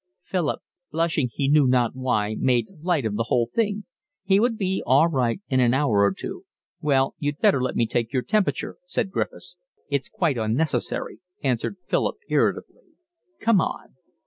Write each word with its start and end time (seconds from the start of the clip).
Philip, 0.23 0.63
blushing 0.91 1.29
he 1.31 1.47
knew 1.47 1.67
not 1.67 1.91
why, 1.95 2.35
made 2.39 2.65
light 2.81 3.05
of 3.05 3.15
the 3.15 3.25
whole 3.29 3.51
thing. 3.53 3.83
He 4.23 4.39
would 4.39 4.57
be 4.57 4.81
all 4.83 5.07
right 5.07 5.39
in 5.47 5.59
an 5.59 5.75
hour 5.75 5.99
or 6.03 6.11
two. 6.11 6.45
"Well, 6.81 7.13
you'd 7.19 7.37
better 7.37 7.61
let 7.61 7.75
me 7.75 7.85
take 7.85 8.11
your 8.11 8.23
temperature," 8.23 8.77
said 8.87 9.11
Griffiths. 9.11 9.57
"It's 9.91 10.09
quite 10.09 10.39
unnecessary," 10.39 11.19
answered 11.43 11.77
Philip 11.85 12.15
irritably. 12.29 12.81
"Come 13.43 13.61
on." 13.61 13.95